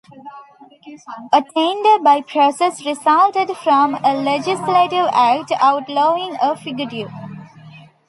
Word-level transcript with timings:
Attainder 1.31 1.99
by 1.99 2.21
process 2.21 2.83
resulted 2.83 3.55
from 3.57 3.93
a 4.03 4.15
legislative 4.15 5.05
act 5.13 5.51
outlawing 5.61 6.35
a 6.41 6.55
fugitive. 6.55 7.11